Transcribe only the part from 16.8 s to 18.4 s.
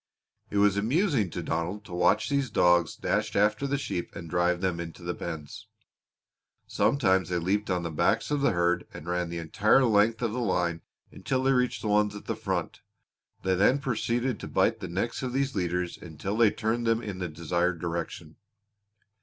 them in the desired direction.